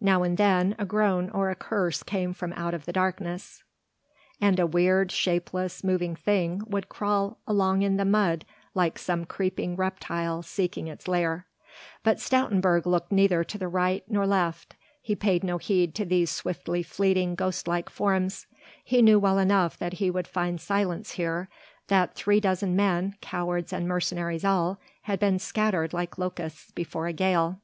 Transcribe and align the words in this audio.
Now 0.00 0.22
and 0.22 0.38
then 0.38 0.74
a 0.78 0.86
groan 0.86 1.28
or 1.28 1.50
a 1.50 1.54
curse 1.54 2.02
came 2.02 2.32
from 2.32 2.54
out 2.54 2.72
the 2.86 2.94
darkness, 2.94 3.62
and 4.40 4.58
a 4.58 4.66
weird, 4.66 5.12
shapeless, 5.12 5.84
moving 5.84 6.16
thing 6.16 6.62
would 6.66 6.88
crawl 6.88 7.40
along 7.46 7.82
in 7.82 7.98
the 7.98 8.06
mud 8.06 8.46
like 8.72 8.98
some 8.98 9.26
creeping 9.26 9.76
reptile 9.76 10.40
seeking 10.42 10.88
its 10.88 11.06
lair. 11.06 11.44
But 12.02 12.16
Stoutenburg 12.20 12.86
looked 12.86 13.12
neither 13.12 13.44
to 13.44 13.68
right 13.68 14.02
nor 14.08 14.26
left. 14.26 14.76
He 15.02 15.14
paid 15.14 15.44
no 15.44 15.58
heed 15.58 15.94
to 15.96 16.06
these 16.06 16.30
swiftly 16.30 16.82
fleeting 16.82 17.34
ghostlike 17.36 17.90
forms. 17.90 18.46
He 18.82 19.02
knew 19.02 19.18
well 19.18 19.36
enough 19.38 19.76
that 19.76 19.92
he 19.92 20.10
would 20.10 20.26
find 20.26 20.58
silence 20.58 21.10
here, 21.12 21.50
that 21.88 22.14
three 22.14 22.40
dozen 22.40 22.74
men 22.74 23.18
cowards 23.20 23.74
and 23.74 23.86
mercenaries 23.86 24.42
all 24.42 24.80
had 25.02 25.20
been 25.20 25.38
scattered 25.38 25.92
like 25.92 26.16
locusts 26.16 26.70
before 26.70 27.08
a 27.08 27.12
gale. 27.12 27.60